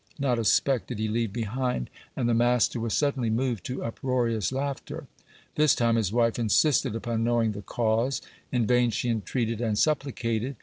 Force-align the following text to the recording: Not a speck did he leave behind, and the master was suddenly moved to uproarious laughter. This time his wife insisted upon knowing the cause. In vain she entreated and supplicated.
Not 0.17 0.39
a 0.39 0.43
speck 0.43 0.87
did 0.87 0.97
he 0.97 1.07
leave 1.07 1.31
behind, 1.31 1.91
and 2.15 2.27
the 2.27 2.33
master 2.33 2.79
was 2.79 2.95
suddenly 2.95 3.29
moved 3.29 3.63
to 3.67 3.83
uproarious 3.83 4.51
laughter. 4.51 5.05
This 5.53 5.75
time 5.75 5.95
his 5.95 6.11
wife 6.11 6.39
insisted 6.39 6.95
upon 6.95 7.23
knowing 7.23 7.51
the 7.51 7.61
cause. 7.61 8.19
In 8.51 8.65
vain 8.65 8.89
she 8.89 9.09
entreated 9.09 9.61
and 9.61 9.77
supplicated. 9.77 10.55